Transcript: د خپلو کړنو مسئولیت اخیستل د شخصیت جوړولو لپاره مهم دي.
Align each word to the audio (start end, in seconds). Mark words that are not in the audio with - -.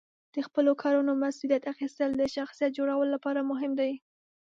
د 0.33 0.35
خپلو 0.47 0.71
کړنو 0.81 1.11
مسئولیت 1.23 1.63
اخیستل 1.73 2.09
د 2.17 2.23
شخصیت 2.35 2.71
جوړولو 2.77 3.11
لپاره 3.15 3.47
مهم 3.51 3.71
دي. 3.79 3.91